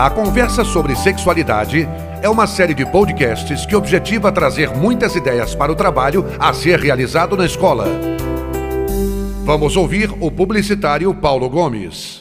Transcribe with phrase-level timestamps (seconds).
[0.00, 1.86] A conversa sobre sexualidade
[2.22, 6.78] é uma série de podcasts que objetiva trazer muitas ideias para o trabalho a ser
[6.78, 7.84] realizado na escola.
[9.44, 12.18] Vamos ouvir o publicitário Paulo Gomes.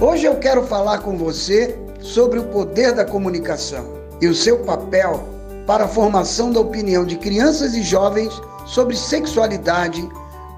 [0.00, 3.86] Hoje eu quero falar com você sobre o poder da comunicação
[4.20, 5.22] e o seu papel
[5.68, 10.04] para a formação da opinião de crianças e jovens sobre sexualidade,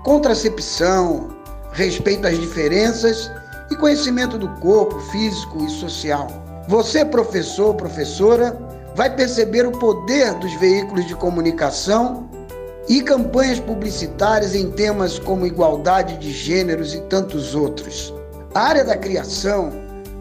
[0.04, 1.28] contracepção,
[1.70, 3.30] respeito às diferenças
[3.70, 6.28] e conhecimento do corpo físico e social.
[6.68, 8.56] Você, professor, professora,
[8.94, 12.28] vai perceber o poder dos veículos de comunicação
[12.88, 18.12] e campanhas publicitárias em temas como igualdade de gêneros e tantos outros.
[18.54, 19.72] A área da criação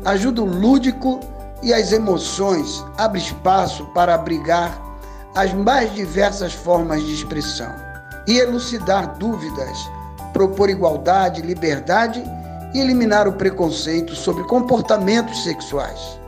[0.05, 1.19] ajuda o lúdico
[1.61, 4.81] e as emoções, abre espaço para abrigar
[5.35, 7.73] as mais diversas formas de expressão
[8.27, 9.77] e elucidar dúvidas,
[10.33, 12.23] propor igualdade, liberdade
[12.73, 16.19] e eliminar o preconceito sobre comportamentos sexuais.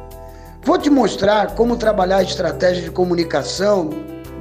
[0.63, 3.89] Vou te mostrar como trabalhar a estratégia de comunicação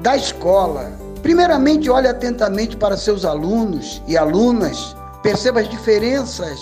[0.01, 0.93] da escola.
[1.23, 6.61] Primeiramente, olhe atentamente para seus alunos e alunas, perceba as diferenças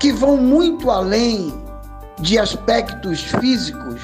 [0.00, 1.52] que vão muito além
[2.20, 4.00] de aspectos físicos.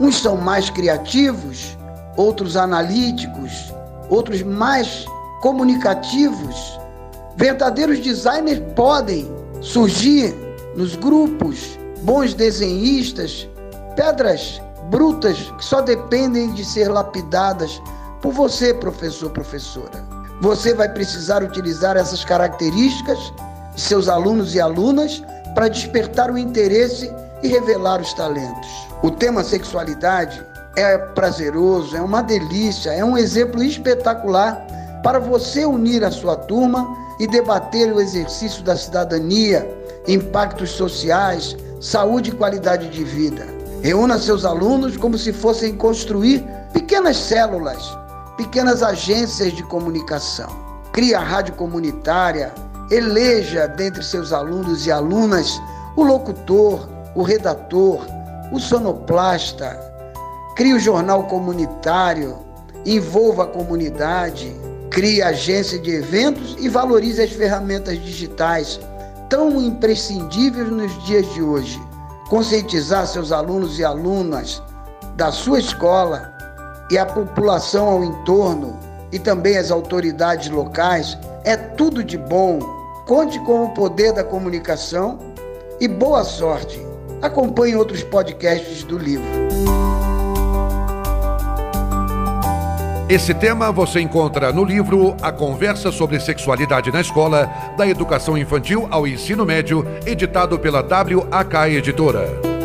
[0.00, 1.76] Uns são mais criativos,
[2.16, 3.72] outros analíticos,
[4.08, 5.06] outros mais
[5.40, 6.78] comunicativos.
[7.36, 9.30] Verdadeiros designers podem
[9.60, 10.34] surgir
[10.76, 13.48] nos grupos bons desenhistas,
[13.96, 17.80] pedras brutas que só dependem de ser lapidadas
[18.22, 20.04] por você, professor, professora.
[20.40, 23.18] Você vai precisar utilizar essas características
[23.74, 25.22] de seus alunos e alunas
[25.54, 28.68] para despertar o interesse e revelar os talentos.
[29.02, 30.44] O tema sexualidade
[30.76, 34.64] é prazeroso, é uma delícia, é um exemplo espetacular
[35.02, 36.86] para você unir a sua turma
[37.18, 39.68] e debater o exercício da cidadania,
[40.06, 43.46] impactos sociais, saúde e qualidade de vida.
[43.82, 47.96] Reúna seus alunos como se fossem construir pequenas células,
[48.36, 50.48] pequenas agências de comunicação.
[50.92, 52.52] Crie a rádio comunitária,
[52.90, 55.60] eleja dentre seus alunos e alunas
[55.96, 58.00] o locutor, o redator,
[58.52, 59.78] o sonoplasta.
[60.56, 62.38] Crie o jornal comunitário,
[62.84, 64.54] envolva a comunidade,
[64.90, 68.80] Crie agência de eventos e valorize as ferramentas digitais
[69.28, 71.80] tão imprescindíveis nos dias de hoje.
[72.28, 74.62] Conscientizar seus alunos e alunas
[75.16, 76.32] da sua escola
[76.90, 78.78] e a população ao entorno
[79.12, 82.58] e também as autoridades locais é tudo de bom.
[83.06, 85.18] Conte com o poder da comunicação
[85.80, 86.80] e boa sorte.
[87.22, 89.26] Acompanhe outros podcasts do livro.
[93.08, 98.86] Esse tema você encontra no livro A Conversa sobre Sexualidade na Escola, da Educação Infantil
[98.90, 102.57] ao Ensino Médio, editado pela WAK Editora.